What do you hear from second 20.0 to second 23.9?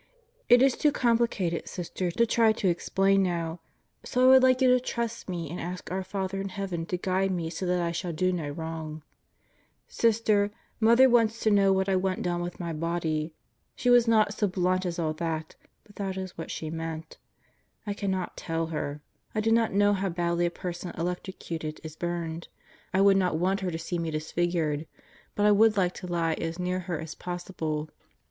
badly a person electrocuted is burned, I would not want her to